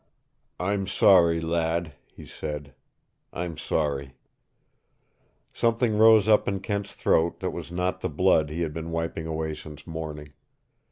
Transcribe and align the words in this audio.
"I'm 0.59 0.87
sorry, 0.87 1.39
lad," 1.39 1.93
he 2.07 2.25
said. 2.25 2.73
"I'm 3.31 3.55
sorry." 3.55 4.15
Something 5.53 5.95
rose 5.95 6.27
up 6.27 6.47
in 6.47 6.61
Kent's 6.61 6.95
throat 6.95 7.39
that 7.39 7.51
was 7.51 7.71
not 7.71 8.01
the 8.01 8.09
blood 8.09 8.49
he 8.49 8.61
had 8.61 8.73
been 8.73 8.89
wiping 8.89 9.27
away 9.27 9.53
since 9.53 9.85
morning. 9.85 10.33